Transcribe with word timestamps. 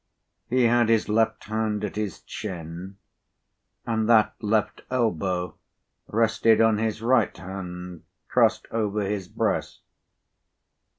He 0.49 0.63
had 0.63 0.89
his 0.89 1.09
left 1.09 1.43
hand 1.43 1.83
at 1.83 1.95
his 1.95 2.21
chin, 2.23 2.97
and 3.85 4.09
that 4.09 4.33
left 4.41 4.81
elbow 4.89 5.53
rested 6.07 6.59
on 6.59 6.79
his 6.79 7.03
right 7.03 7.37
hand 7.37 8.01
crossed 8.27 8.65
over 8.71 9.01
his 9.03 9.27
breast. 9.27 9.81